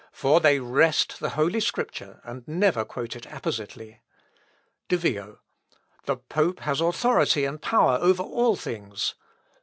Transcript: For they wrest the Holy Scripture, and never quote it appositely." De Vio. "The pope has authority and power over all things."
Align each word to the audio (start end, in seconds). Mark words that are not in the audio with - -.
For 0.11 0.39
they 0.39 0.59
wrest 0.59 1.19
the 1.19 1.29
Holy 1.37 1.59
Scripture, 1.59 2.21
and 2.23 2.43
never 2.47 2.83
quote 2.83 3.15
it 3.15 3.25
appositely." 3.27 3.99
De 4.87 4.97
Vio. 4.97 5.41
"The 6.05 6.17
pope 6.17 6.61
has 6.61 6.81
authority 6.81 7.45
and 7.45 7.61
power 7.61 7.99
over 8.01 8.23
all 8.23 8.55
things." 8.55 9.13